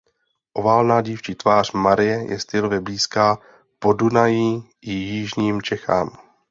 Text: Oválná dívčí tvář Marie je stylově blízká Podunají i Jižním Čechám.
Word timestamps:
Oválná 0.53 1.01
dívčí 1.01 1.35
tvář 1.35 1.71
Marie 1.71 2.31
je 2.31 2.39
stylově 2.39 2.79
blízká 2.81 3.37
Podunají 3.79 4.69
i 4.81 4.91
Jižním 4.91 5.61
Čechám. 5.61 6.17